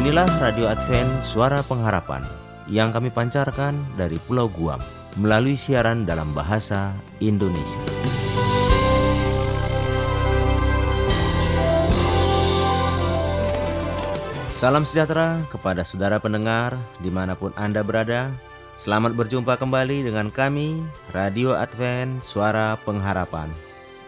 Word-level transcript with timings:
Inilah 0.00 0.40
Radio 0.40 0.64
Advent 0.64 1.20
Suara 1.20 1.60
Pengharapan 1.60 2.24
yang 2.64 2.88
kami 2.88 3.12
pancarkan 3.12 3.76
dari 4.00 4.16
Pulau 4.24 4.48
Guam 4.48 4.80
melalui 5.20 5.60
siaran 5.60 6.08
dalam 6.08 6.32
bahasa 6.32 6.96
Indonesia. 7.20 7.76
Salam 14.56 14.88
sejahtera 14.88 15.36
kepada 15.52 15.84
saudara 15.84 16.16
pendengar 16.16 16.80
di 17.04 17.12
mana 17.12 17.36
pun 17.36 17.52
Anda 17.60 17.84
berada. 17.84 18.32
Selamat 18.80 19.12
berjumpa 19.12 19.60
kembali 19.60 20.08
dengan 20.08 20.32
kami, 20.32 20.80
Radio 21.12 21.52
Advent 21.52 22.24
Suara 22.24 22.72
Pengharapan. 22.88 23.52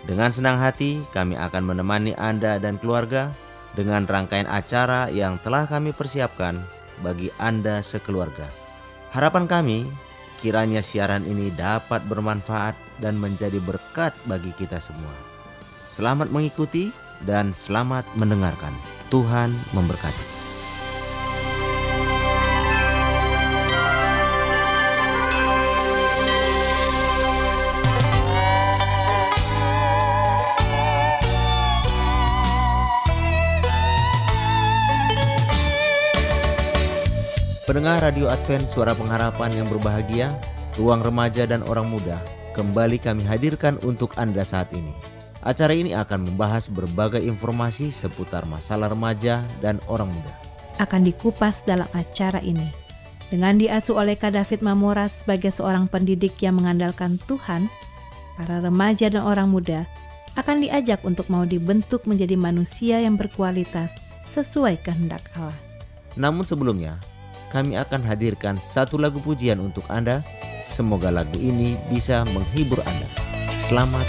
Dengan 0.08 0.32
senang 0.32 0.56
hati 0.56 1.04
kami 1.12 1.36
akan 1.36 1.68
menemani 1.68 2.16
Anda 2.16 2.56
dan 2.56 2.80
keluarga 2.80 3.28
dengan 3.72 4.04
rangkaian 4.04 4.48
acara 4.48 5.08
yang 5.08 5.40
telah 5.40 5.64
kami 5.64 5.96
persiapkan 5.96 6.60
bagi 7.00 7.32
Anda 7.40 7.80
sekeluarga. 7.80 8.48
Harapan 9.12 9.44
kami, 9.48 9.78
kiranya 10.40 10.80
siaran 10.80 11.24
ini 11.24 11.52
dapat 11.54 12.04
bermanfaat 12.08 12.76
dan 13.00 13.16
menjadi 13.20 13.60
berkat 13.60 14.12
bagi 14.28 14.52
kita 14.56 14.80
semua. 14.80 15.12
Selamat 15.92 16.32
mengikuti 16.32 16.88
dan 17.28 17.52
selamat 17.52 18.08
mendengarkan. 18.16 18.72
Tuhan 19.12 19.52
memberkati. 19.76 20.41
Pendengar 37.72 38.04
Radio 38.04 38.28
Advent 38.28 38.68
Suara 38.68 38.92
Pengharapan 38.92 39.48
yang 39.56 39.64
berbahagia, 39.64 40.28
ruang 40.76 41.00
remaja 41.00 41.48
dan 41.48 41.64
orang 41.64 41.88
muda, 41.88 42.20
kembali 42.52 43.00
kami 43.00 43.24
hadirkan 43.24 43.80
untuk 43.80 44.12
Anda 44.20 44.44
saat 44.44 44.68
ini. 44.76 44.92
Acara 45.40 45.72
ini 45.72 45.96
akan 45.96 46.28
membahas 46.28 46.68
berbagai 46.68 47.24
informasi 47.24 47.88
seputar 47.88 48.44
masalah 48.44 48.92
remaja 48.92 49.40
dan 49.64 49.80
orang 49.88 50.12
muda. 50.12 50.36
Akan 50.84 51.00
dikupas 51.00 51.64
dalam 51.64 51.88
acara 51.96 52.44
ini. 52.44 52.68
Dengan 53.32 53.56
diasuh 53.56 54.04
oleh 54.04 54.20
Kak 54.20 54.36
David 54.36 54.60
Mamora 54.60 55.08
sebagai 55.08 55.48
seorang 55.48 55.88
pendidik 55.88 56.36
yang 56.44 56.60
mengandalkan 56.60 57.16
Tuhan, 57.24 57.72
para 58.36 58.60
remaja 58.60 59.08
dan 59.08 59.24
orang 59.24 59.48
muda 59.48 59.88
akan 60.36 60.60
diajak 60.60 61.00
untuk 61.08 61.24
mau 61.32 61.48
dibentuk 61.48 62.04
menjadi 62.04 62.36
manusia 62.36 63.00
yang 63.00 63.16
berkualitas 63.16 63.88
sesuai 64.36 64.76
kehendak 64.84 65.24
Allah. 65.40 65.56
Namun 66.20 66.44
sebelumnya, 66.44 67.00
kami 67.52 67.76
akan 67.76 68.00
hadirkan 68.08 68.56
satu 68.56 68.96
lagu 68.96 69.20
pujian 69.20 69.60
untuk 69.60 69.84
Anda. 69.92 70.24
Semoga 70.72 71.12
lagu 71.12 71.36
ini 71.36 71.76
bisa 71.92 72.24
menghibur 72.32 72.80
Anda. 72.80 73.08
Selamat 73.68 74.08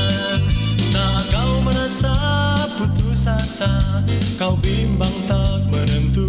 putus 3.21 3.61
asa 3.61 4.01
kau 4.41 4.57
bimbang 4.65 5.13
tak 5.29 5.61
menentu. 5.69 6.25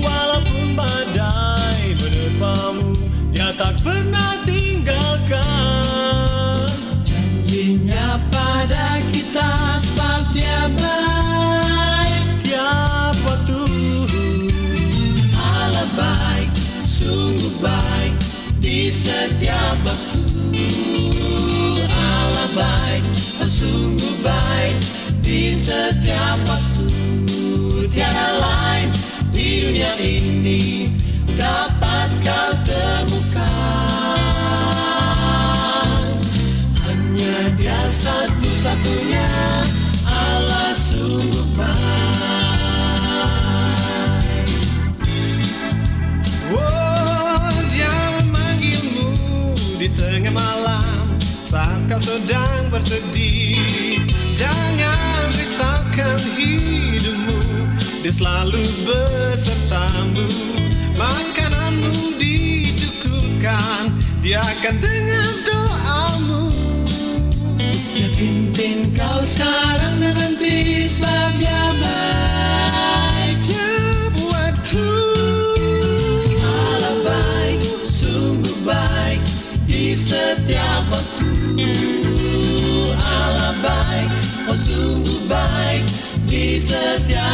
Walaupun 0.00 0.72
badai 0.72 1.92
menerpamu 2.00 2.96
dia 3.28 3.52
tak 3.60 3.76
pernah 3.84 4.40
tinggalkan. 4.48 5.44
Janjinya 7.04 8.16
pada 8.32 9.04
kita 9.12 9.76
sebab 9.76 10.20
dia 10.32 10.64
baik. 10.80 12.24
Tiap 12.48 13.16
waktu. 13.28 13.60
Allah 15.36 15.88
baik 15.92 16.56
sungguh 16.88 17.60
baik 17.60 18.16
di 18.64 18.88
setiap 18.88 19.76
waktu. 19.84 20.24
Allah 21.92 22.48
baik, 22.56 23.04
sungguh 23.44 24.24
baik 24.24 24.95
di 25.26 25.50
setiap 25.50 26.38
waktu. 26.46 26.86
Tiada 27.90 28.38
lain 28.38 28.94
di 29.34 29.66
dunia 29.66 29.92
ini 29.98 30.94
dapat 31.34 32.14
kau 32.22 32.54
temukan. 32.62 33.42
Hanya 36.86 37.50
dia 37.58 37.90
satu-satunya 37.90 39.26
Allah 40.06 40.70
sungguh 40.78 41.58
baik. 41.58 41.74
Oh, 46.54 47.50
dia 47.74 47.90
memanggilmu 48.22 49.10
di 49.82 49.90
tengah 49.90 50.30
malam 50.30 51.18
saat 51.18 51.82
kau 51.90 51.98
sedang 51.98 52.70
bersedih. 52.70 53.65
Dia 58.06 58.22
selalu 58.22 58.62
besertamu. 58.86 60.30
Makananmu 60.94 61.90
dicukupkan, 62.22 63.90
dia 64.22 64.38
akan 64.38 64.74
dengar 64.78 65.26
doamu. 65.42 66.54
Dia 67.66 68.06
pimpin 68.14 68.94
kau 68.94 69.26
sekarang 69.26 69.98
dan 69.98 70.22
nanti 70.22 70.86
sebab 70.86 71.34
dia 71.34 71.62
baik 71.82 73.36
Tiap 73.42 74.14
waktu. 74.30 74.90
Allah 76.46 76.96
baik, 77.02 77.58
sungguh 77.90 78.58
baik 78.62 79.18
di 79.66 79.98
setiap 79.98 80.94
waktu 80.94 81.26
Allah 83.02 83.54
baik, 83.66 84.14
oh 84.46 84.54
sungguh 84.54 85.26
baik 85.26 85.82
di 86.30 86.62
setiap 86.62 87.25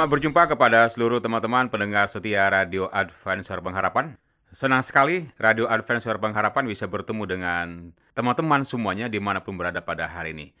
Selamat 0.00 0.16
berjumpa 0.16 0.56
kepada 0.56 0.88
seluruh 0.88 1.20
teman-teman 1.20 1.68
pendengar 1.68 2.08
setia 2.08 2.48
Radio 2.48 2.88
Advent 2.88 3.44
Suara 3.44 3.60
Pengharapan. 3.60 4.16
Senang 4.48 4.80
sekali 4.80 5.28
Radio 5.36 5.68
Advent 5.68 6.00
Suara 6.00 6.16
Pengharapan 6.16 6.64
bisa 6.64 6.88
bertemu 6.88 7.28
dengan 7.28 7.92
teman-teman 8.16 8.64
semuanya 8.64 9.12
di 9.12 9.20
mana 9.20 9.44
pun 9.44 9.60
berada 9.60 9.84
pada 9.84 10.08
hari 10.08 10.32
ini. 10.32 10.56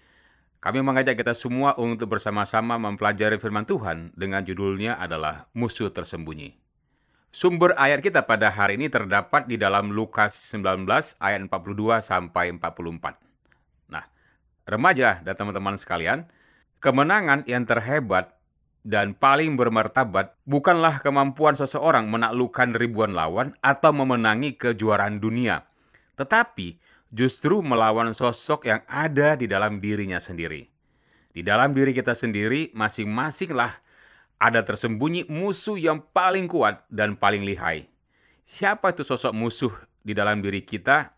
Kami 0.60 0.84
mengajak 0.84 1.16
kita 1.24 1.32
semua 1.32 1.72
untuk 1.80 2.12
bersama-sama 2.12 2.76
mempelajari 2.76 3.40
firman 3.40 3.64
Tuhan 3.64 4.12
dengan 4.12 4.44
judulnya 4.44 5.00
adalah 5.00 5.48
Musuh 5.56 5.88
Tersembunyi. 5.88 6.60
Sumber 7.32 7.72
ayat 7.80 8.04
kita 8.04 8.28
pada 8.28 8.52
hari 8.52 8.76
ini 8.76 8.92
terdapat 8.92 9.48
di 9.48 9.56
dalam 9.56 9.88
Lukas 9.88 10.36
19 10.52 10.84
ayat 11.16 11.40
42 11.48 12.04
sampai 12.04 12.52
44. 12.60 13.88
Nah, 13.88 14.04
remaja 14.68 15.24
dan 15.24 15.32
teman-teman 15.32 15.80
sekalian, 15.80 16.28
kemenangan 16.84 17.48
yang 17.48 17.64
terhebat 17.64 18.36
dan 18.80 19.12
paling 19.12 19.60
bermartabat 19.60 20.32
bukanlah 20.48 21.04
kemampuan 21.04 21.52
seseorang 21.52 22.08
menaklukkan 22.08 22.72
ribuan 22.72 23.12
lawan 23.12 23.52
atau 23.60 23.92
memenangi 23.92 24.56
kejuaraan 24.56 25.20
dunia, 25.20 25.68
tetapi 26.16 26.80
justru 27.12 27.60
melawan 27.60 28.16
sosok 28.16 28.64
yang 28.70 28.80
ada 28.88 29.36
di 29.36 29.44
dalam 29.44 29.82
dirinya 29.82 30.16
sendiri. 30.16 30.70
Di 31.30 31.46
dalam 31.46 31.70
diri 31.70 31.94
kita 31.94 32.16
sendiri, 32.16 32.74
masing-masinglah 32.74 33.78
ada 34.40 34.60
tersembunyi 34.64 35.28
musuh 35.28 35.76
yang 35.76 36.00
paling 36.10 36.48
kuat 36.48 36.82
dan 36.88 37.14
paling 37.14 37.44
lihai. 37.44 37.86
Siapa 38.42 38.96
itu 38.96 39.06
sosok 39.06 39.36
musuh 39.36 39.70
di 40.02 40.16
dalam 40.16 40.40
diri 40.40 40.64
kita? 40.64 41.12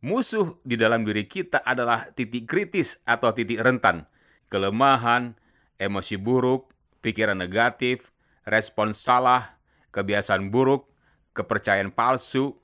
Musuh 0.00 0.56
di 0.64 0.80
dalam 0.80 1.04
diri 1.04 1.28
kita 1.28 1.60
adalah 1.60 2.08
titik 2.16 2.48
kritis 2.48 2.96
atau 3.04 3.36
titik 3.36 3.60
rentan, 3.60 4.08
kelemahan, 4.48 5.36
emosi 5.76 6.16
buruk, 6.16 6.72
pikiran 7.00 7.36
negatif, 7.36 8.12
respon 8.48 8.96
salah, 8.96 9.60
kebiasaan 9.92 10.48
buruk, 10.48 10.88
kepercayaan 11.34 11.92
palsu, 11.92 12.56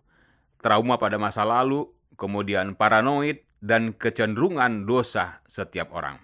trauma 0.62 0.96
pada 0.96 1.16
masa 1.20 1.42
lalu, 1.44 1.88
kemudian 2.16 2.76
paranoid, 2.76 3.42
dan 3.60 3.96
kecenderungan 3.96 4.84
dosa 4.84 5.40
setiap 5.48 5.90
orang. 5.96 6.20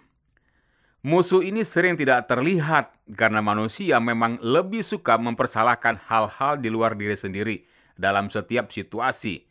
Musuh 1.02 1.42
ini 1.42 1.66
sering 1.66 1.98
tidak 1.98 2.30
terlihat 2.30 2.94
karena 3.18 3.42
manusia 3.42 3.98
memang 3.98 4.38
lebih 4.38 4.86
suka 4.86 5.18
mempersalahkan 5.18 5.98
hal-hal 6.06 6.62
di 6.62 6.70
luar 6.70 6.94
diri 6.94 7.18
sendiri 7.18 7.66
dalam 7.98 8.30
setiap 8.30 8.70
situasi. 8.70 9.42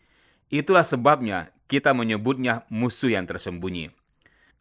Itulah 0.48 0.88
sebabnya 0.88 1.52
kita 1.68 1.92
menyebutnya 1.92 2.64
musuh 2.72 3.12
yang 3.12 3.28
tersembunyi. 3.28 3.92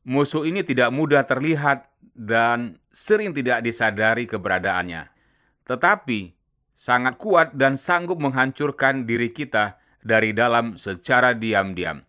Musuh 0.02 0.42
ini 0.46 0.66
tidak 0.66 0.90
mudah 0.90 1.22
terlihat 1.26 1.89
dan 2.20 2.76
sering 2.92 3.32
tidak 3.32 3.64
disadari 3.64 4.28
keberadaannya, 4.28 5.08
tetapi 5.64 6.36
sangat 6.76 7.16
kuat 7.16 7.56
dan 7.56 7.80
sanggup 7.80 8.20
menghancurkan 8.20 9.08
diri 9.08 9.32
kita 9.32 9.80
dari 10.04 10.36
dalam 10.36 10.76
secara 10.76 11.32
diam-diam. 11.32 12.04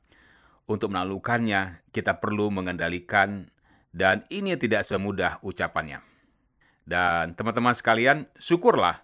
Untuk 0.68 0.92
menaklukkannya, 0.92 1.88
kita 1.96 2.20
perlu 2.20 2.52
mengendalikan 2.52 3.48
dan 3.96 4.28
ini 4.28 4.60
tidak 4.60 4.84
semudah 4.84 5.40
ucapannya. 5.48 6.04
Dan 6.84 7.32
teman-teman 7.40 7.72
sekalian, 7.72 8.28
syukurlah 8.36 9.00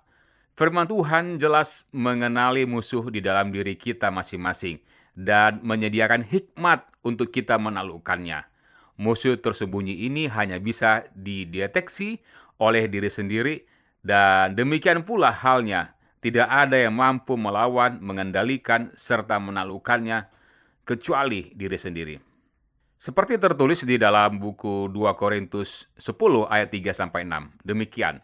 firman 0.59 0.91
Tuhan 0.91 1.39
jelas 1.39 1.87
mengenali 1.95 2.67
musuh 2.67 3.07
di 3.07 3.23
dalam 3.23 3.51
diri 3.55 3.79
kita 3.79 4.11
masing-masing 4.11 4.83
dan 5.15 5.63
menyediakan 5.63 6.27
hikmat 6.27 6.83
untuk 6.99 7.31
kita 7.31 7.55
menaklukkannya. 7.55 8.56
Musuh 8.97 9.37
tersembunyi 9.37 10.09
ini 10.09 10.25
hanya 10.25 10.57
bisa 10.57 11.05
dideteksi 11.13 12.17
oleh 12.57 12.89
diri 12.89 13.13
sendiri 13.13 13.61
dan 14.01 14.57
demikian 14.57 15.05
pula 15.05 15.29
halnya 15.29 15.97
tidak 16.17 16.49
ada 16.49 16.81
yang 16.81 16.97
mampu 16.97 17.37
melawan, 17.37 18.01
mengendalikan, 18.01 18.89
serta 18.97 19.37
menaklukkannya 19.37 20.25
kecuali 20.81 21.53
diri 21.53 21.77
sendiri. 21.77 22.15
Seperti 22.97 23.37
tertulis 23.37 23.85
di 23.85 24.01
dalam 24.01 24.41
buku 24.41 24.89
2 24.89 25.13
Korintus 25.13 25.85
10 26.01 26.49
ayat 26.49 26.73
3 26.73 26.97
sampai 26.97 27.21
6. 27.29 27.61
Demikian. 27.61 28.17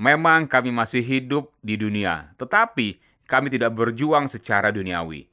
Memang 0.00 0.48
kami 0.48 0.72
masih 0.72 1.04
hidup 1.04 1.52
di 1.60 1.76
dunia, 1.76 2.32
tetapi 2.40 2.96
kami 3.28 3.52
tidak 3.52 3.76
berjuang 3.76 4.32
secara 4.32 4.72
duniawi. 4.72 5.28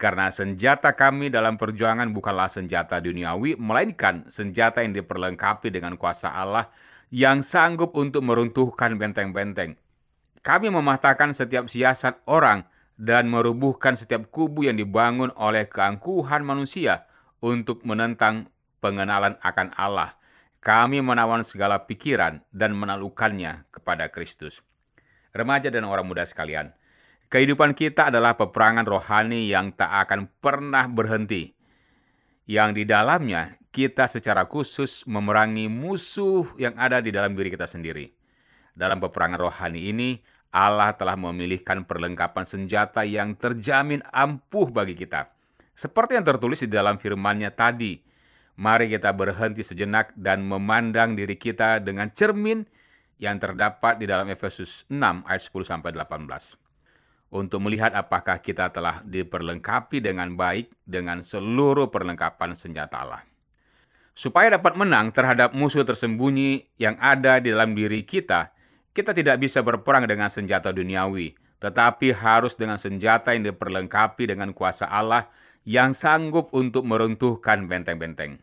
Karena 0.00 0.32
senjata 0.32 0.96
kami 0.96 1.28
dalam 1.28 1.60
perjuangan 1.60 2.08
bukanlah 2.16 2.48
senjata 2.48 3.04
duniawi, 3.04 3.60
melainkan 3.60 4.24
senjata 4.32 4.80
yang 4.80 4.96
diperlengkapi 4.96 5.68
dengan 5.68 6.00
kuasa 6.00 6.32
Allah 6.32 6.72
yang 7.12 7.44
sanggup 7.44 7.92
untuk 7.92 8.24
meruntuhkan 8.24 8.96
benteng-benteng. 8.96 9.76
Kami 10.40 10.72
mematahkan 10.72 11.36
setiap 11.36 11.68
siasat 11.68 12.16
orang 12.24 12.64
dan 12.96 13.28
merubuhkan 13.28 13.92
setiap 13.92 14.32
kubu 14.32 14.72
yang 14.72 14.80
dibangun 14.80 15.36
oleh 15.36 15.68
keangkuhan 15.68 16.48
manusia 16.48 17.04
untuk 17.44 17.84
menentang 17.84 18.48
pengenalan 18.80 19.36
akan 19.44 19.68
Allah. 19.76 20.16
Kami 20.64 21.04
menawan 21.04 21.44
segala 21.44 21.84
pikiran 21.84 22.40
dan 22.56 22.72
menaklukkannya 22.72 23.68
kepada 23.68 24.08
Kristus. 24.08 24.64
Remaja 25.36 25.68
dan 25.68 25.84
orang 25.84 26.08
muda 26.08 26.24
sekalian, 26.24 26.72
kehidupan 27.30 27.72
kita 27.72 28.10
adalah 28.12 28.36
peperangan 28.36 28.84
rohani 28.84 29.48
yang 29.48 29.72
tak 29.72 29.88
akan 30.06 30.28
pernah 30.42 30.90
berhenti. 30.90 31.54
Yang 32.50 32.82
di 32.82 32.84
dalamnya 32.84 33.56
kita 33.70 34.10
secara 34.10 34.44
khusus 34.44 35.06
memerangi 35.06 35.70
musuh 35.70 36.44
yang 36.58 36.74
ada 36.74 36.98
di 36.98 37.14
dalam 37.14 37.38
diri 37.38 37.54
kita 37.54 37.70
sendiri. 37.70 38.10
Dalam 38.74 38.98
peperangan 38.98 39.38
rohani 39.38 39.88
ini, 39.94 40.18
Allah 40.50 40.92
telah 40.98 41.14
memilihkan 41.14 41.86
perlengkapan 41.86 42.42
senjata 42.42 43.06
yang 43.06 43.38
terjamin 43.38 44.02
ampuh 44.10 44.66
bagi 44.66 44.98
kita 44.98 45.30
seperti 45.80 46.12
yang 46.12 46.28
tertulis 46.28 46.60
di 46.60 46.68
dalam 46.68 47.00
firman-Nya 47.00 47.56
tadi, 47.56 47.96
mari 48.60 48.92
kita 48.92 49.16
berhenti 49.16 49.64
sejenak 49.64 50.12
dan 50.12 50.44
memandang 50.44 51.16
diri 51.16 51.40
kita 51.40 51.80
dengan 51.80 52.12
cermin 52.12 52.68
yang 53.16 53.40
terdapat 53.40 53.96
di 53.96 54.04
dalam 54.04 54.28
Efesus 54.28 54.84
6 54.92 55.24
ayat 55.24 55.40
10 55.40 55.64
sampai 55.64 55.96
18. 55.96 56.69
Untuk 57.30 57.62
melihat 57.62 57.94
apakah 57.94 58.42
kita 58.42 58.74
telah 58.74 59.06
diperlengkapi 59.06 60.02
dengan 60.02 60.34
baik 60.34 60.74
dengan 60.82 61.22
seluruh 61.22 61.86
perlengkapan 61.86 62.58
senjata 62.58 63.06
Allah. 63.06 63.22
Supaya 64.18 64.58
dapat 64.58 64.74
menang 64.74 65.14
terhadap 65.14 65.54
musuh 65.54 65.86
tersembunyi 65.86 66.66
yang 66.74 66.98
ada 66.98 67.38
di 67.38 67.54
dalam 67.54 67.78
diri 67.78 68.02
kita, 68.02 68.50
kita 68.90 69.14
tidak 69.14 69.38
bisa 69.38 69.62
berperang 69.62 70.10
dengan 70.10 70.26
senjata 70.26 70.74
duniawi, 70.74 71.38
tetapi 71.62 72.10
harus 72.10 72.58
dengan 72.58 72.82
senjata 72.82 73.30
yang 73.30 73.46
diperlengkapi 73.46 74.26
dengan 74.26 74.50
kuasa 74.50 74.90
Allah 74.90 75.30
yang 75.62 75.94
sanggup 75.94 76.50
untuk 76.50 76.82
meruntuhkan 76.82 77.70
benteng-benteng. 77.70 78.42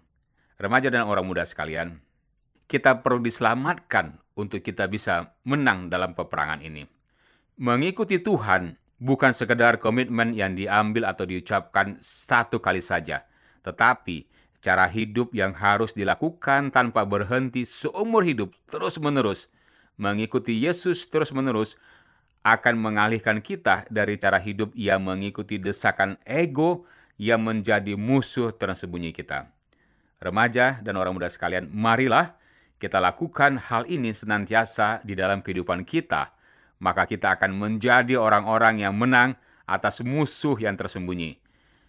Remaja 0.58 0.88
dan 0.88 1.06
orang 1.06 1.27
muda 1.27 1.44
sekalian, 1.44 2.00
kita 2.72 3.03
perlu 3.03 3.20
diselamatkan 3.20 4.17
untuk 4.39 4.63
kita 4.63 4.88
bisa 4.88 5.36
menang 5.44 5.91
dalam 5.91 6.15
peperangan 6.15 6.63
ini. 6.63 6.96
Mengikuti 7.57 8.21
Tuhan 8.21 8.77
bukan 9.01 9.33
sekedar 9.33 9.81
komitmen 9.81 10.37
yang 10.37 10.53
diambil 10.53 11.09
atau 11.09 11.25
diucapkan 11.25 11.97
satu 11.97 12.61
kali 12.61 12.85
saja, 12.85 13.25
tetapi 13.65 14.29
cara 14.61 14.85
hidup 14.85 15.33
yang 15.33 15.57
harus 15.57 15.89
dilakukan 15.97 16.69
tanpa 16.69 17.01
berhenti 17.01 17.65
seumur 17.65 18.21
hidup 18.21 18.53
terus-menerus. 18.69 19.49
Mengikuti 19.97 20.53
Yesus 20.53 21.09
terus-menerus 21.09 21.81
akan 22.45 22.77
mengalihkan 22.77 23.41
kita 23.41 23.89
dari 23.89 24.21
cara 24.21 24.37
hidup 24.37 24.77
yang 24.77 25.01
mengikuti 25.01 25.57
desakan 25.57 26.13
ego 26.29 26.85
yang 27.17 27.41
menjadi 27.41 27.97
musuh 27.97 28.53
tersembunyi 28.53 29.09
kita. 29.09 29.49
Remaja 30.21 30.77
dan 30.85 30.93
orang 30.93 31.17
muda 31.17 31.25
sekalian, 31.25 31.73
marilah 31.73 32.37
kita 32.77 33.01
lakukan 33.01 33.57
hal 33.57 33.89
ini 33.89 34.13
senantiasa 34.13 35.01
di 35.01 35.17
dalam 35.17 35.41
kehidupan 35.41 35.81
kita, 35.81 36.37
maka 36.77 37.10
kita 37.10 37.38
akan 37.38 37.57
menjadi 37.57 38.17
orang-orang 38.17 38.86
yang 38.86 38.93
menang 38.93 39.38
atas 39.67 40.00
musuh 40.01 40.55
yang 40.57 40.77
tersembunyi. 40.77 41.38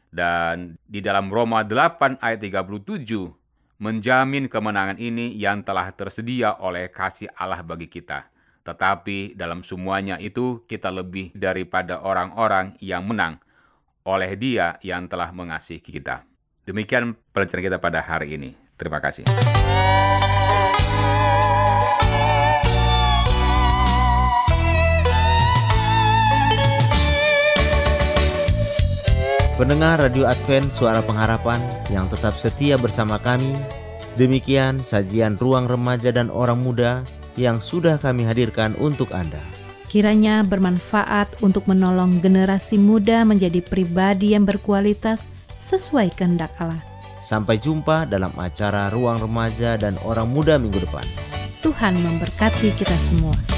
Dan 0.08 0.80
di 0.88 1.04
dalam 1.04 1.28
Roma 1.28 1.62
8 1.62 2.18
ayat 2.24 2.40
37, 2.40 2.88
menjamin 3.78 4.48
kemenangan 4.48 4.98
ini 4.98 5.36
yang 5.36 5.60
telah 5.62 5.92
tersedia 5.92 6.56
oleh 6.58 6.88
kasih 6.88 7.28
Allah 7.36 7.60
bagi 7.60 7.86
kita. 7.86 8.26
Tetapi 8.64 9.32
dalam 9.38 9.64
semuanya 9.64 10.20
itu 10.20 10.64
kita 10.68 10.92
lebih 10.92 11.32
daripada 11.32 12.04
orang-orang 12.04 12.76
yang 12.84 13.04
menang 13.04 13.40
oleh 14.04 14.36
Dia 14.36 14.76
yang 14.84 15.08
telah 15.08 15.32
mengasihi 15.32 15.80
kita. 15.80 16.24
Demikian 16.68 17.16
pelajaran 17.32 17.64
kita 17.64 17.78
pada 17.80 18.04
hari 18.04 18.36
ini. 18.36 18.50
Terima 18.76 19.00
kasih. 19.00 19.24
Pendengar 29.58 29.98
Radio 29.98 30.22
Advent 30.22 30.70
Suara 30.70 31.02
Pengharapan 31.02 31.58
yang 31.90 32.06
tetap 32.06 32.30
setia 32.30 32.78
bersama 32.78 33.18
kami, 33.18 33.58
demikian 34.14 34.78
sajian 34.78 35.34
ruang 35.34 35.66
remaja 35.66 36.14
dan 36.14 36.30
orang 36.30 36.62
muda 36.62 37.02
yang 37.34 37.58
sudah 37.58 37.98
kami 37.98 38.22
hadirkan 38.22 38.78
untuk 38.78 39.10
Anda. 39.10 39.42
Kiranya 39.90 40.46
bermanfaat 40.46 41.42
untuk 41.42 41.66
menolong 41.66 42.22
generasi 42.22 42.78
muda 42.78 43.26
menjadi 43.26 43.58
pribadi 43.58 44.38
yang 44.38 44.46
berkualitas 44.46 45.26
sesuai 45.58 46.14
kehendak 46.14 46.54
Allah. 46.62 46.78
Sampai 47.18 47.58
jumpa 47.58 48.06
dalam 48.06 48.30
acara 48.38 48.94
Ruang 48.94 49.26
Remaja 49.26 49.74
dan 49.74 49.98
Orang 50.06 50.30
Muda 50.30 50.54
minggu 50.54 50.86
depan. 50.86 51.02
Tuhan 51.66 51.98
memberkati 51.98 52.78
kita 52.78 52.94
semua. 53.10 53.57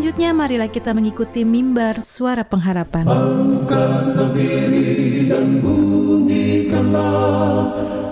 Selanjutnya 0.00 0.32
marilah 0.32 0.72
kita 0.72 0.96
mengikuti 0.96 1.44
mimbar 1.44 2.00
suara 2.00 2.40
pengharapan. 2.40 3.04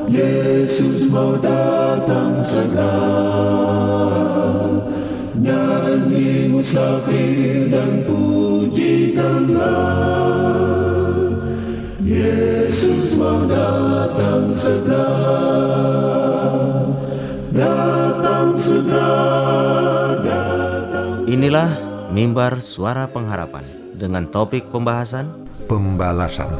Yesus 0.04 1.08
mau 1.08 1.40
datang 1.40 2.44
segera 2.44 2.92
Nyanyi 5.32 6.52
musafir 6.52 7.72
dan 7.72 8.04
pujikanlah 8.04 9.72
Yesus 12.04 13.16
mau 13.16 13.48
datang 13.48 14.52
segera 14.52 15.08
Datang 17.48 18.52
segera 18.60 19.38
Inilah 21.38 21.70
mimbar 22.10 22.58
suara 22.58 23.06
pengharapan 23.06 23.62
dengan 23.94 24.26
topik 24.26 24.74
pembahasan 24.74 25.46
pembalasan. 25.70 26.50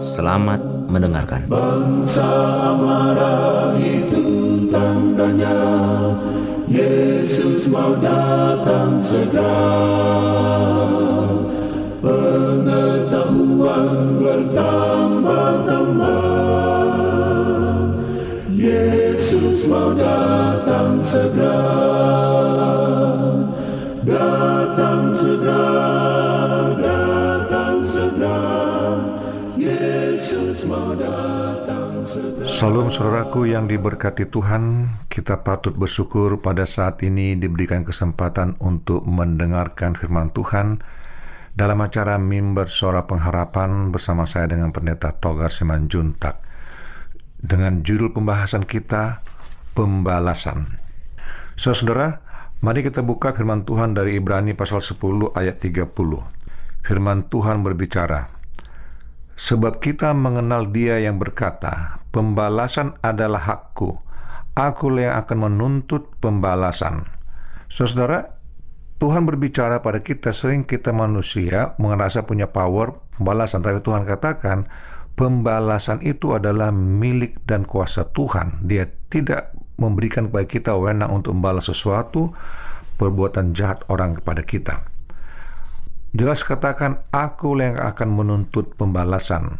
Selamat 0.00 0.56
mendengarkan. 0.88 1.44
Bangsa 1.52 2.32
marah 2.80 3.76
itu 3.76 4.24
tandanya 4.72 5.52
Yesus 6.64 7.68
mau 7.68 7.92
datang 8.00 8.96
segera 8.96 9.68
Pengetahuan 12.00 14.16
bertambah-tambah 14.16 16.24
Yesus 18.48 19.68
mau 19.68 19.92
datang 19.92 21.04
segera 21.04 21.91
Salam 32.44 32.92
saudaraku 32.92 33.48
yang 33.48 33.64
diberkati 33.64 34.28
Tuhan, 34.28 34.84
kita 35.08 35.40
patut 35.40 35.72
bersyukur 35.72 36.44
pada 36.44 36.68
saat 36.68 37.00
ini 37.00 37.40
diberikan 37.40 37.88
kesempatan 37.88 38.60
untuk 38.60 39.08
mendengarkan 39.08 39.96
firman 39.96 40.28
Tuhan 40.36 40.84
dalam 41.56 41.80
acara 41.80 42.20
Mimbar 42.20 42.68
Suara 42.68 43.08
Pengharapan 43.08 43.88
bersama 43.88 44.28
saya 44.28 44.44
dengan 44.44 44.76
Pendeta 44.76 45.16
Togar 45.16 45.48
Simanjuntak. 45.48 46.36
Dengan 47.40 47.80
judul 47.80 48.12
pembahasan 48.12 48.68
kita, 48.68 49.24
pembalasan. 49.72 50.68
Saudara, 51.56 52.20
mari 52.60 52.84
kita 52.84 53.00
buka 53.00 53.32
firman 53.32 53.64
Tuhan 53.64 53.96
dari 53.96 54.20
Ibrani 54.20 54.52
pasal 54.52 54.84
10 54.84 55.32
ayat 55.32 55.64
30. 55.64 55.88
Firman 56.84 57.24
Tuhan 57.32 57.64
berbicara, 57.64 58.41
Sebab 59.36 59.80
kita 59.80 60.12
mengenal 60.12 60.68
dia 60.68 61.00
yang 61.00 61.16
berkata, 61.16 62.04
pembalasan 62.12 62.94
adalah 63.00 63.40
hakku, 63.40 63.96
aku 64.52 64.86
yang 65.00 65.16
akan 65.24 65.48
menuntut 65.48 66.12
pembalasan. 66.20 67.08
Saudara, 67.72 68.36
Tuhan 69.00 69.26
berbicara 69.26 69.82
pada 69.82 70.04
kita, 70.04 70.30
sering 70.30 70.62
kita 70.62 70.94
manusia 70.94 71.74
merasa 71.80 72.22
punya 72.22 72.46
power 72.46 73.02
pembalasan, 73.18 73.64
tapi 73.64 73.80
Tuhan 73.82 74.04
katakan, 74.06 74.68
pembalasan 75.16 76.04
itu 76.04 76.36
adalah 76.36 76.70
milik 76.70 77.42
dan 77.48 77.64
kuasa 77.66 78.06
Tuhan. 78.12 78.62
Dia 78.62 78.86
tidak 79.10 79.56
memberikan 79.80 80.30
kepada 80.30 80.46
kita 80.46 80.70
wewenang 80.76 81.10
untuk 81.10 81.34
membalas 81.34 81.66
sesuatu 81.66 82.30
perbuatan 83.00 83.56
jahat 83.56 83.82
orang 83.90 84.20
kepada 84.20 84.44
kita. 84.46 84.91
Jelas 86.12 86.44
katakan, 86.44 87.08
aku 87.08 87.56
yang 87.56 87.80
akan 87.80 88.12
menuntut 88.12 88.76
pembalasan 88.76 89.56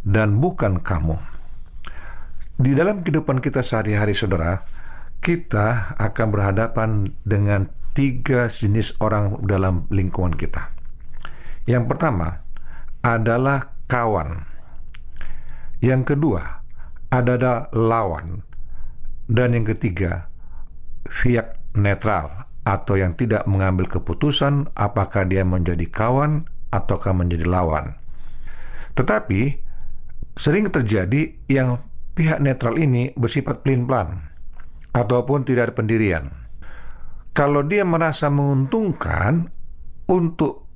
dan 0.00 0.40
bukan 0.40 0.80
kamu. 0.80 1.20
Di 2.56 2.72
dalam 2.72 3.04
kehidupan 3.04 3.44
kita 3.44 3.60
sehari-hari, 3.60 4.16
saudara, 4.16 4.64
kita 5.20 5.92
akan 6.00 6.26
berhadapan 6.32 7.12
dengan 7.20 7.68
tiga 7.92 8.48
jenis 8.48 8.96
orang 8.96 9.44
dalam 9.44 9.84
lingkungan 9.92 10.32
kita. 10.32 10.72
Yang 11.68 11.84
pertama 11.92 12.40
adalah 13.04 13.76
kawan. 13.92 14.48
Yang 15.84 16.16
kedua 16.16 16.64
adalah 17.12 17.68
lawan. 17.76 18.40
Dan 19.28 19.52
yang 19.52 19.68
ketiga, 19.68 20.32
pihak 21.04 21.60
netral 21.76 22.47
atau 22.68 23.00
yang 23.00 23.16
tidak 23.16 23.48
mengambil 23.48 23.88
keputusan 23.88 24.68
apakah 24.76 25.24
dia 25.24 25.40
menjadi 25.40 25.88
kawan 25.88 26.44
ataukah 26.68 27.16
menjadi 27.16 27.48
lawan. 27.48 27.96
Tetapi 28.92 29.64
sering 30.36 30.68
terjadi 30.68 31.32
yang 31.48 31.80
pihak 32.12 32.44
netral 32.44 32.76
ini 32.76 33.16
bersifat 33.16 33.64
pelin-pelan 33.64 34.28
ataupun 34.92 35.48
tidak 35.48 35.72
ada 35.72 35.74
pendirian. 35.80 36.24
Kalau 37.32 37.64
dia 37.64 37.88
merasa 37.88 38.28
menguntungkan 38.28 39.48
untuk 40.12 40.68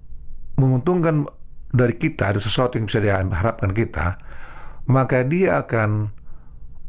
menguntungkan 0.56 1.28
dari 1.68 2.00
kita 2.00 2.32
ada 2.32 2.40
sesuatu 2.40 2.80
yang 2.80 2.88
bisa 2.88 3.04
diharapkan 3.04 3.72
kita, 3.74 4.16
maka 4.88 5.28
dia 5.28 5.60
akan 5.60 6.08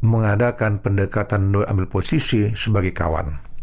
mengadakan 0.04 0.80
pendekatan 0.80 1.52
ambil 1.52 1.88
posisi 1.88 2.52
sebagai 2.56 2.92
kawan. 2.92 3.53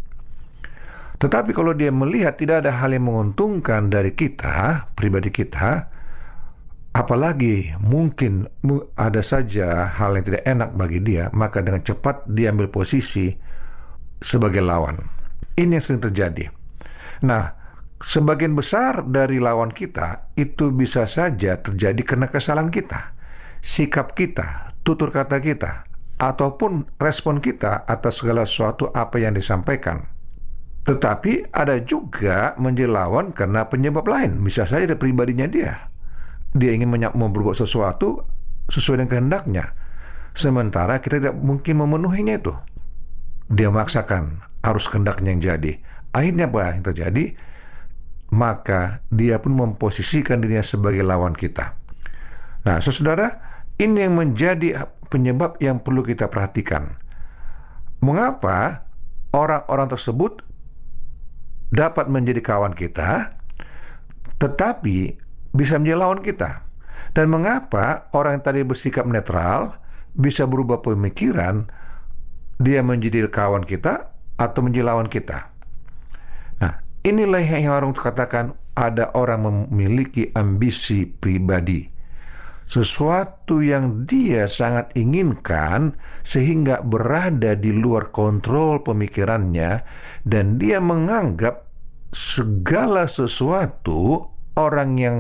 Tetapi 1.22 1.54
kalau 1.54 1.78
dia 1.78 1.94
melihat 1.94 2.34
tidak 2.34 2.66
ada 2.66 2.74
hal 2.82 2.98
yang 2.98 3.06
menguntungkan 3.06 3.94
dari 3.94 4.18
kita, 4.18 4.90
pribadi 4.98 5.30
kita, 5.30 5.86
apalagi 6.98 7.78
mungkin 7.78 8.50
ada 8.98 9.22
saja 9.22 9.86
hal 9.86 10.18
yang 10.18 10.26
tidak 10.26 10.44
enak 10.50 10.70
bagi 10.74 10.98
dia, 11.06 11.30
maka 11.30 11.62
dengan 11.62 11.86
cepat 11.86 12.26
dia 12.26 12.50
ambil 12.50 12.74
posisi 12.74 13.30
sebagai 14.18 14.66
lawan. 14.66 14.98
Ini 15.54 15.78
yang 15.78 15.86
sering 15.86 16.02
terjadi. 16.02 16.50
Nah, 17.22 17.54
sebagian 18.02 18.58
besar 18.58 19.06
dari 19.06 19.38
lawan 19.38 19.70
kita 19.70 20.34
itu 20.34 20.74
bisa 20.74 21.06
saja 21.06 21.62
terjadi 21.62 22.02
karena 22.02 22.34
kesalahan 22.34 22.74
kita, 22.74 23.14
sikap 23.62 24.18
kita, 24.18 24.74
tutur 24.82 25.14
kata 25.14 25.38
kita, 25.38 25.86
ataupun 26.18 26.98
respon 26.98 27.38
kita 27.46 27.86
atas 27.86 28.26
segala 28.26 28.42
sesuatu 28.50 28.90
apa 28.90 29.22
yang 29.22 29.38
disampaikan. 29.38 30.11
Tetapi 30.82 31.54
ada 31.54 31.78
juga 31.86 32.58
menjadi 32.58 32.90
lawan 32.90 33.38
karena 33.38 33.70
penyebab 33.70 34.06
lain. 34.10 34.42
Bisa 34.42 34.66
saja 34.66 34.90
dari 34.90 34.98
pribadinya 34.98 35.46
dia. 35.46 35.90
Dia 36.58 36.74
ingin 36.74 36.90
mau 36.90 37.30
berbuat 37.30 37.54
sesuatu 37.54 38.26
sesuai 38.68 39.06
dengan 39.06 39.12
kehendaknya. 39.14 39.66
Sementara 40.34 40.98
kita 41.04 41.22
tidak 41.22 41.38
mungkin 41.38 41.86
memenuhinya 41.86 42.36
itu. 42.40 42.54
Dia 43.52 43.70
memaksakan 43.70 44.42
arus 44.64 44.90
kehendaknya 44.90 45.30
yang 45.38 45.42
jadi. 45.44 45.72
Akhirnya 46.12 46.50
apa 46.50 46.76
yang 46.76 46.84
terjadi? 46.84 47.26
Maka 48.32 49.04
dia 49.12 49.44
pun 49.44 49.60
memposisikan 49.60 50.40
dirinya 50.40 50.64
sebagai 50.64 51.04
lawan 51.04 51.36
kita. 51.36 51.76
Nah, 52.64 52.80
saudara, 52.80 53.28
ini 53.76 54.08
yang 54.08 54.16
menjadi 54.16 54.88
penyebab 55.12 55.60
yang 55.60 55.84
perlu 55.84 56.02
kita 56.08 56.32
perhatikan. 56.32 56.96
Mengapa 58.00 58.88
orang-orang 59.36 59.92
tersebut 59.92 60.42
dapat 61.72 62.12
menjadi 62.12 62.44
kawan 62.44 62.76
kita, 62.76 63.34
tetapi 64.38 65.16
bisa 65.56 65.80
menjadi 65.80 65.98
lawan 65.98 66.22
kita. 66.22 66.68
Dan 67.12 67.28
mengapa 67.28 68.08
orang 68.16 68.40
yang 68.40 68.46
tadi 68.46 68.62
bersikap 68.64 69.04
netral 69.04 69.80
bisa 70.16 70.46
berubah 70.48 70.84
pemikiran, 70.84 71.68
dia 72.62 72.84
menjadi 72.86 73.28
kawan 73.28 73.66
kita 73.66 74.12
atau 74.38 74.60
menjadi 74.64 74.86
lawan 74.92 75.08
kita. 75.10 75.50
Nah, 76.62 76.84
inilah 77.04 77.42
yang 77.42 77.74
orang 77.74 77.92
katakan 77.96 78.56
ada 78.78 79.12
orang 79.18 79.72
memiliki 79.72 80.32
ambisi 80.32 81.04
pribadi 81.04 82.01
sesuatu 82.72 83.60
yang 83.60 84.08
dia 84.08 84.48
sangat 84.48 84.96
inginkan 84.96 86.00
sehingga 86.24 86.80
berada 86.80 87.52
di 87.52 87.76
luar 87.76 88.16
kontrol 88.16 88.80
pemikirannya 88.80 89.84
dan 90.24 90.56
dia 90.56 90.80
menganggap 90.80 91.68
segala 92.16 93.12
sesuatu 93.12 94.24
orang 94.56 94.92
yang 94.96 95.18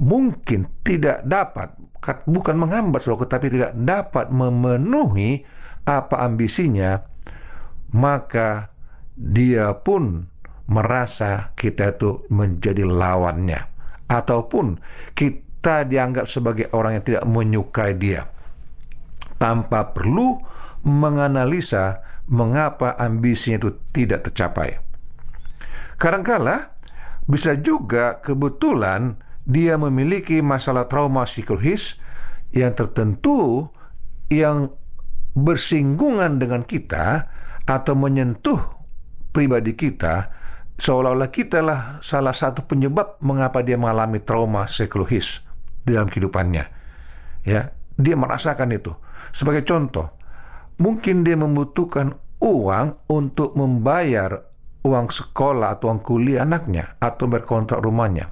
mungkin 0.00 0.64
tidak 0.80 1.28
dapat 1.28 1.76
bukan 2.24 2.56
menghambat 2.56 3.04
sesuatu 3.04 3.28
tapi 3.28 3.52
tidak 3.52 3.76
dapat 3.76 4.32
memenuhi 4.32 5.44
apa 5.84 6.24
ambisinya 6.24 7.04
maka 7.92 8.72
dia 9.12 9.76
pun 9.76 10.24
merasa 10.68 11.56
kita 11.56 11.96
itu 11.96 12.28
menjadi 12.28 12.84
lawannya. 12.84 13.60
Ataupun 14.08 14.80
kita 15.16 15.47
kita 15.58 15.90
dianggap 15.90 16.30
sebagai 16.30 16.70
orang 16.70 17.02
yang 17.02 17.04
tidak 17.04 17.24
menyukai 17.26 17.98
dia 17.98 18.30
tanpa 19.42 19.90
perlu 19.90 20.38
menganalisa 20.86 21.98
mengapa 22.30 22.94
ambisinya 22.94 23.66
itu 23.66 23.70
tidak 23.90 24.30
tercapai. 24.30 24.78
Kadangkala 25.98 26.78
bisa 27.26 27.58
juga 27.58 28.22
kebetulan 28.22 29.18
dia 29.42 29.74
memiliki 29.74 30.38
masalah 30.38 30.86
trauma 30.86 31.26
psikologis 31.26 31.98
yang 32.54 32.78
tertentu 32.78 33.66
yang 34.30 34.70
bersinggungan 35.34 36.38
dengan 36.38 36.62
kita 36.62 37.26
atau 37.66 37.98
menyentuh 37.98 38.62
pribadi 39.34 39.74
kita 39.74 40.30
seolah-olah 40.78 41.34
kita 41.34 41.58
lah 41.66 41.80
salah 41.98 42.32
satu 42.32 42.62
penyebab 42.62 43.18
mengapa 43.18 43.58
dia 43.66 43.74
mengalami 43.74 44.22
trauma 44.22 44.70
psikologis 44.70 45.47
di 45.88 45.96
dalam 45.96 46.12
kehidupannya. 46.12 46.64
Ya, 47.48 47.72
dia 47.96 48.14
merasakan 48.14 48.68
itu. 48.76 48.92
Sebagai 49.32 49.64
contoh, 49.64 50.12
mungkin 50.76 51.24
dia 51.24 51.40
membutuhkan 51.40 52.12
uang 52.38 53.08
untuk 53.08 53.56
membayar 53.56 54.44
uang 54.84 55.08
sekolah 55.10 55.80
atau 55.80 55.90
uang 55.90 56.00
kuliah 56.04 56.46
anaknya 56.46 57.00
atau 57.02 57.26
berkontrak 57.26 57.82
rumahnya. 57.82 58.30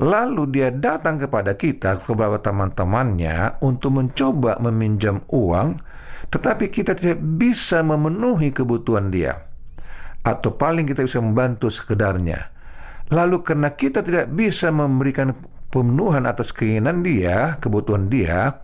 Lalu 0.00 0.48
dia 0.48 0.72
datang 0.72 1.20
kepada 1.20 1.60
kita, 1.60 2.00
kepada 2.00 2.40
teman-temannya 2.40 3.60
untuk 3.60 4.00
mencoba 4.00 4.56
meminjam 4.64 5.20
uang, 5.28 5.76
tetapi 6.32 6.72
kita 6.72 6.96
tidak 6.96 7.20
bisa 7.20 7.84
memenuhi 7.84 8.48
kebutuhan 8.48 9.12
dia. 9.12 9.44
Atau 10.24 10.56
paling 10.56 10.88
kita 10.88 11.04
bisa 11.04 11.20
membantu 11.20 11.68
sekedarnya. 11.68 12.48
Lalu 13.12 13.44
karena 13.44 13.76
kita 13.76 14.00
tidak 14.00 14.32
bisa 14.32 14.72
memberikan 14.72 15.36
pemenuhan 15.70 16.26
atas 16.26 16.50
keinginan 16.50 17.06
dia, 17.06 17.56
kebutuhan 17.62 18.10
dia, 18.10 18.60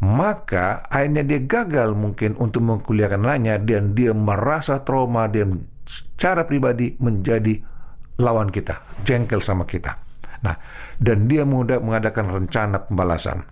maka 0.00 0.84
akhirnya 0.88 1.24
dia 1.24 1.40
gagal 1.44 1.92
mungkin 1.96 2.36
untuk 2.36 2.64
mengkuliahkan 2.64 3.20
anaknya 3.22 3.60
dan 3.60 3.92
dia 3.92 4.12
merasa 4.16 4.80
trauma 4.84 5.28
dan 5.28 5.68
secara 5.84 6.44
pribadi 6.48 6.96
menjadi 7.00 7.60
lawan 8.20 8.48
kita, 8.48 8.80
jengkel 9.04 9.44
sama 9.44 9.68
kita. 9.68 9.96
Nah, 10.44 10.56
dan 11.00 11.28
dia 11.28 11.44
mudah 11.44 11.80
mengadakan 11.80 12.28
rencana 12.28 12.88
pembalasan. 12.88 13.44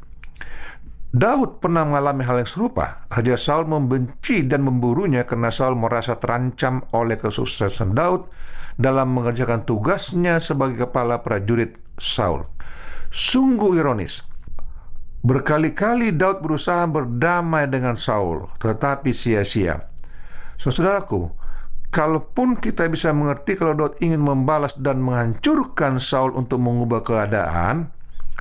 Daud 1.15 1.63
pernah 1.63 1.87
mengalami 1.87 2.27
hal 2.27 2.43
yang 2.43 2.51
serupa. 2.51 3.07
Raja 3.07 3.39
Saul 3.39 3.71
membenci 3.71 4.43
dan 4.51 4.67
memburunya 4.67 5.23
karena 5.23 5.47
Saul 5.47 5.79
merasa 5.79 6.19
terancam 6.19 6.83
oleh 6.91 7.15
kesuksesan 7.15 7.95
Daud 7.95 8.27
dalam 8.75 9.15
mengerjakan 9.15 9.63
tugasnya 9.63 10.43
sebagai 10.43 10.91
kepala 10.91 11.23
prajurit 11.23 11.79
Saul. 12.03 12.43
Sungguh 13.15 13.79
ironis. 13.79 14.27
Berkali-kali 15.23 16.11
Daud 16.11 16.43
berusaha 16.43 16.83
berdamai 16.91 17.71
dengan 17.71 17.95
Saul, 17.95 18.51
tetapi 18.59 19.15
sia-sia. 19.15 19.87
Saudaraku, 20.59 21.31
kalaupun 21.95 22.59
kita 22.59 22.91
bisa 22.91 23.15
mengerti 23.15 23.55
kalau 23.55 23.79
Daud 23.79 23.95
ingin 24.03 24.19
membalas 24.19 24.75
dan 24.75 24.99
menghancurkan 24.99 26.03
Saul 26.03 26.35
untuk 26.35 26.59
mengubah 26.59 27.07
keadaan, 27.07 27.95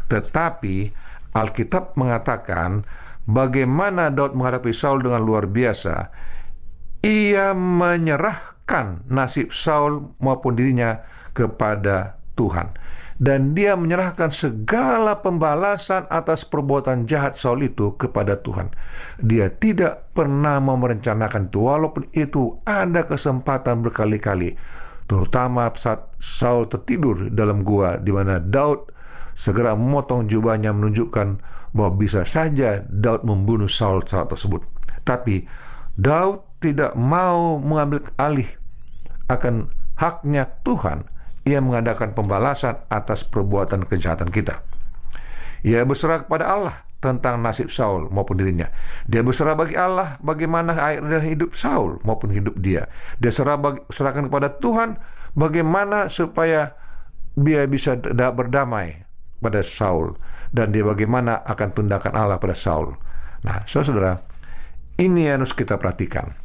tetapi 0.10 0.90
Alkitab 1.38 1.94
mengatakan 1.94 2.82
bagaimana 3.30 4.10
Daud 4.10 4.34
menghadapi 4.34 4.74
Saul 4.74 5.06
dengan 5.06 5.22
luar 5.22 5.46
biasa. 5.46 6.10
Ia 7.06 7.54
menyerahkan 7.54 9.06
nasib 9.06 9.54
Saul 9.54 10.18
maupun 10.18 10.58
dirinya 10.58 11.06
kepada 11.38 12.18
Tuhan. 12.34 12.74
Dan 13.24 13.56
dia 13.56 13.80
menyerahkan 13.80 14.28
segala 14.36 15.24
pembalasan 15.24 16.12
atas 16.12 16.44
perbuatan 16.44 17.08
jahat 17.08 17.40
Saul 17.40 17.72
itu 17.72 17.96
kepada 17.96 18.36
Tuhan. 18.44 18.68
Dia 19.24 19.48
tidak 19.48 20.12
pernah 20.12 20.60
mau 20.60 20.76
merencanakan 20.76 21.48
itu, 21.48 21.64
walaupun 21.64 22.12
itu 22.12 22.60
ada 22.68 23.08
kesempatan 23.08 23.80
berkali-kali. 23.80 24.60
Terutama 25.08 25.72
saat 25.80 26.12
Saul 26.20 26.68
tertidur 26.68 27.32
dalam 27.32 27.64
gua, 27.64 27.96
di 27.96 28.12
mana 28.12 28.44
Daud 28.44 28.92
segera 29.40 29.72
memotong 29.72 30.28
jubahnya 30.28 30.76
menunjukkan 30.76 31.28
bahwa 31.72 31.92
bisa 31.96 32.28
saja 32.28 32.84
Daud 32.92 33.24
membunuh 33.24 33.72
Saul 33.72 34.04
saat 34.04 34.36
tersebut. 34.36 34.68
Tapi 35.08 35.48
Daud 35.96 36.60
tidak 36.60 36.92
mau 37.00 37.56
mengambil 37.56 38.04
alih 38.20 38.52
akan 39.32 39.72
haknya 39.96 40.60
Tuhan 40.68 41.08
ia 41.44 41.60
mengadakan 41.60 42.16
pembalasan 42.16 42.84
atas 42.88 43.28
perbuatan 43.28 43.84
kejahatan 43.88 44.32
kita. 44.32 44.64
Ia 45.64 45.88
berserah 45.88 46.28
kepada 46.28 46.48
Allah 46.48 46.76
tentang 47.04 47.40
nasib 47.44 47.68
Saul 47.68 48.08
maupun 48.08 48.40
dirinya. 48.40 48.72
Dia 49.08 49.24
berserah 49.24 49.56
bagi 49.60 49.76
Allah 49.76 50.20
bagaimana 50.24 50.72
dan 50.76 51.24
hidup 51.24 51.56
Saul 51.56 52.00
maupun 52.08 52.32
hidup 52.32 52.56
dia. 52.60 52.88
Dia 53.20 53.32
serah 53.32 53.60
bagi, 53.60 53.84
serahkan 53.92 54.32
kepada 54.32 54.56
Tuhan 54.60 55.00
bagaimana 55.36 56.08
supaya 56.08 56.76
dia 57.36 57.68
bisa 57.68 58.00
berdamai 58.32 59.04
pada 59.44 59.60
Saul 59.60 60.16
dan 60.56 60.72
dia 60.72 60.88
bagaimana 60.88 61.44
akan 61.44 61.70
tindakan 61.76 62.16
Allah 62.16 62.40
pada 62.40 62.56
Saul. 62.56 62.96
Nah, 63.44 63.68
saudara, 63.68 64.24
ini 64.96 65.28
yang 65.28 65.44
harus 65.44 65.52
kita 65.52 65.76
perhatikan. 65.76 66.43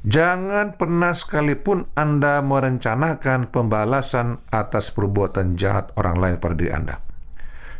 Jangan 0.00 0.80
pernah 0.80 1.12
sekalipun 1.12 1.84
Anda 1.92 2.40
merencanakan 2.40 3.52
pembalasan 3.52 4.40
atas 4.48 4.88
perbuatan 4.96 5.60
jahat 5.60 5.92
orang 6.00 6.16
lain 6.16 6.36
pada 6.40 6.56
diri 6.56 6.72
Anda. 6.72 6.96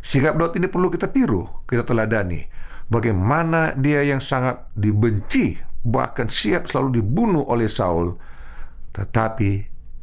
Sikap 0.05 0.37
Daud 0.37 0.53
ini 0.53 0.69
perlu 0.69 0.93
kita 0.93 1.09
tiru, 1.09 1.65
kita 1.65 1.81
teladani. 1.81 2.45
Bagaimana 2.85 3.73
dia 3.73 4.05
yang 4.05 4.21
sangat 4.21 4.69
dibenci, 4.77 5.57
bahkan 5.81 6.29
siap 6.29 6.69
selalu 6.69 7.01
dibunuh 7.01 7.41
oleh 7.49 7.65
Saul, 7.65 8.13
tetapi 8.93 9.49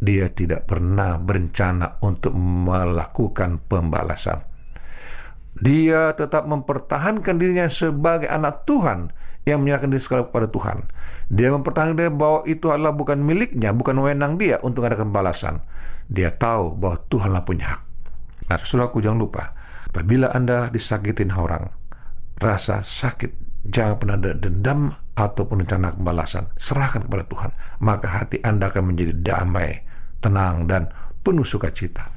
dia 0.03 0.27
tidak 0.31 0.67
pernah 0.67 1.23
berencana 1.23 2.03
untuk 2.03 2.35
melakukan 2.35 3.63
pembalasan. 3.63 4.48
Dia 5.59 6.15
tetap 6.15 6.47
mempertahankan 6.47 7.35
dirinya 7.35 7.67
sebagai 7.67 8.31
anak 8.31 8.63
Tuhan 8.65 9.11
yang 9.49 9.65
menyerahkan 9.65 9.91
diri 9.91 10.03
sekali 10.03 10.23
kepada 10.29 10.47
Tuhan. 10.53 10.87
Dia 11.33 11.49
mempertahankan 11.51 11.97
diri 11.97 12.13
bahwa 12.13 12.45
itu 12.45 12.69
adalah 12.69 12.93
bukan 12.93 13.19
miliknya, 13.25 13.73
bukan 13.73 13.99
wewenang 13.99 14.37
dia 14.37 14.61
untuk 14.61 14.85
mengadakan 14.85 15.11
balasan. 15.11 15.55
Dia 16.09 16.31
tahu 16.33 16.77
bahwa 16.77 16.97
Tuhanlah 17.09 17.43
punya 17.43 17.67
hak. 17.77 17.81
Nah, 18.49 18.57
saudaraku 18.57 19.05
jangan 19.05 19.21
lupa, 19.21 19.53
apabila 19.93 20.33
Anda 20.33 20.73
disakitin 20.73 21.33
orang, 21.37 21.69
rasa 22.41 22.81
sakit 22.81 23.49
jangan 23.69 23.95
pernah 24.01 24.17
ada 24.17 24.33
dendam 24.33 24.95
ataupun 25.19 25.67
rencana 25.67 25.93
balasan. 25.99 26.49
Serahkan 26.57 27.05
kepada 27.05 27.25
Tuhan, 27.29 27.51
maka 27.83 28.07
hati 28.09 28.41
Anda 28.41 28.73
akan 28.73 28.95
menjadi 28.95 29.13
damai, 29.19 29.85
tenang, 30.23 30.65
dan 30.65 30.89
penuh 31.21 31.45
sukacita. 31.45 32.09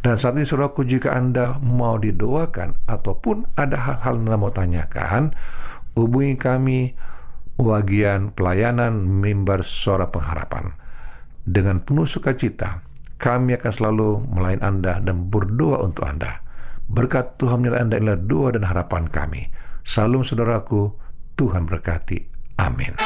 Dan 0.00 0.16
saat 0.16 0.32
ini 0.40 0.48
saudaraku 0.48 0.88
jika 0.88 1.12
Anda 1.12 1.60
mau 1.60 2.00
didoakan 2.00 2.88
ataupun 2.88 3.52
ada 3.60 3.76
hal-hal 3.76 4.24
yang 4.24 4.40
mau 4.40 4.48
tanyakan, 4.48 5.36
hubungi 5.92 6.40
kami 6.40 6.96
bagian 7.60 8.32
pelayanan 8.32 8.96
mimbar 9.04 9.60
suara 9.60 10.08
pengharapan. 10.08 10.72
Dengan 11.44 11.84
penuh 11.84 12.08
sukacita, 12.08 12.80
kami 13.20 13.60
akan 13.60 13.72
selalu 13.72 14.08
melayani 14.32 14.64
Anda 14.64 14.92
dan 15.04 15.28
berdoa 15.28 15.84
untuk 15.84 16.08
Anda. 16.08 16.40
Berkat 16.88 17.36
Tuhan 17.36 17.60
menyertai 17.60 17.84
Anda 17.84 17.96
adalah 18.00 18.18
doa 18.18 18.48
dan 18.56 18.64
harapan 18.64 19.04
kami. 19.06 19.52
Salam 19.84 20.24
saudaraku, 20.24 20.96
Tuhan 21.36 21.68
berkati. 21.68 22.24
Amin. 22.56 22.96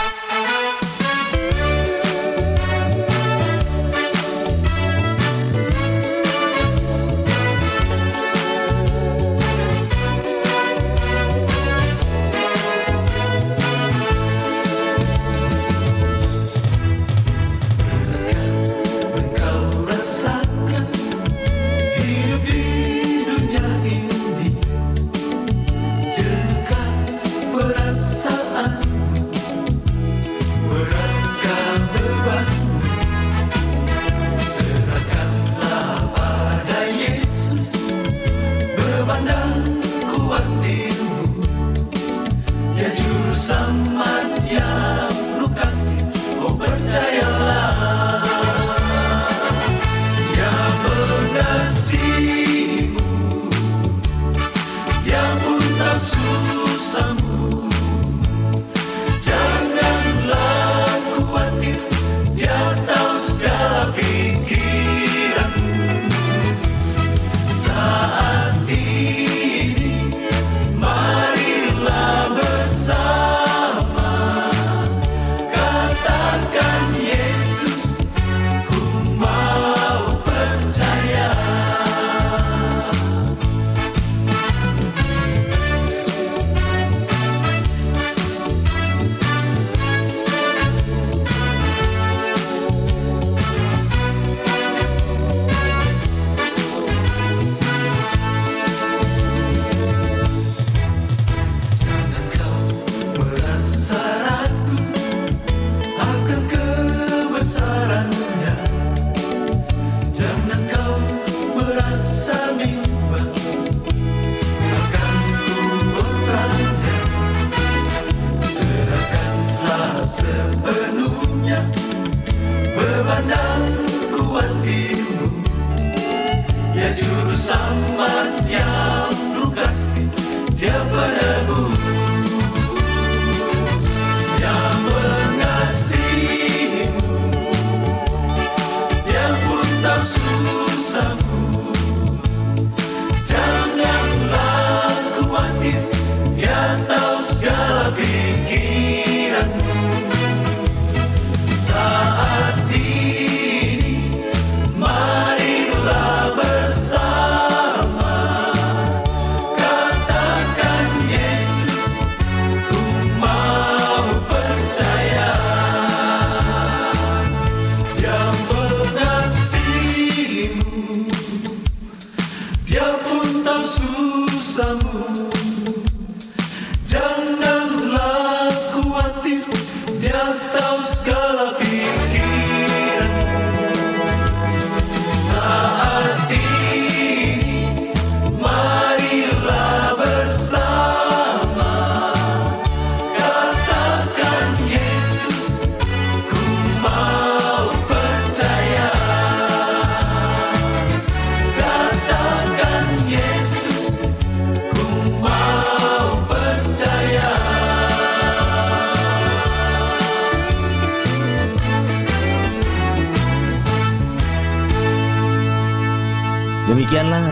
some 174.54 174.93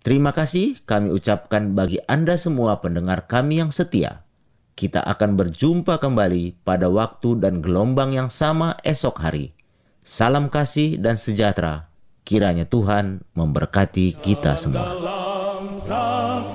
Terima 0.00 0.32
kasih 0.32 0.80
kami 0.88 1.12
ucapkan 1.12 1.76
bagi 1.76 2.00
Anda 2.08 2.40
semua 2.40 2.80
pendengar 2.80 3.28
kami 3.28 3.60
yang 3.60 3.68
setia. 3.68 4.24
Kita 4.72 5.04
akan 5.04 5.36
berjumpa 5.36 6.00
kembali 6.00 6.64
pada 6.64 6.88
waktu 6.88 7.36
dan 7.36 7.60
gelombang 7.60 8.16
yang 8.16 8.32
sama 8.32 8.80
esok 8.80 9.20
hari. 9.20 9.52
Salam 10.00 10.48
kasih 10.48 10.96
dan 10.96 11.20
sejahtera. 11.20 11.92
Kiranya 12.24 12.64
Tuhan 12.64 13.20
memberkati 13.36 14.16
kita 14.16 14.56
semua. 14.56 14.96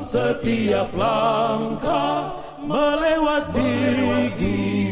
Setiap 0.01 0.89
langkah 0.97 2.33
melewati 2.65 3.69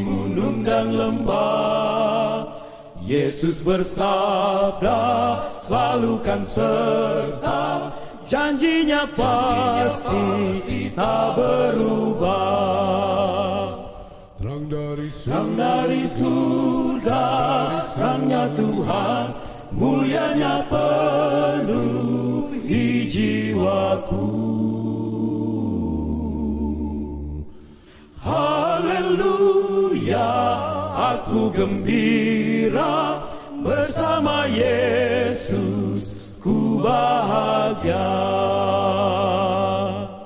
gunung 0.05 0.61
dan 0.61 0.93
lembah. 0.93 2.53
Yesus 3.01 3.65
bersabda 3.65 5.01
selalu 5.49 6.21
kan 6.21 6.45
serta 6.45 7.89
janjinya 8.33 9.05
pasti 9.13 10.89
tak 10.97 11.37
berubah. 11.37 12.33
Terang 14.41 14.65
dari 14.65 15.13
surga, 15.13 15.53
dari 15.53 16.01
surga, 16.09 17.25
terangnya 17.93 18.49
Tuhan, 18.57 19.37
mulianya 19.77 20.65
penuhi 20.65 21.85
jiwaku. 23.05 24.33
Haleluya, 28.17 29.29
aku 31.13 31.53
gembira 31.53 33.21
bersama 33.61 34.49
Yesus, 34.49 36.09
ku 36.43 36.83
bahagia. 36.83 38.03